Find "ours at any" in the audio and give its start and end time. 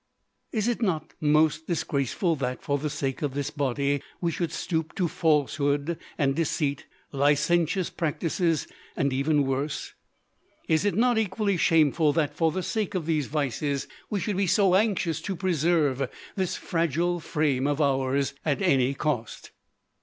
17.79-18.95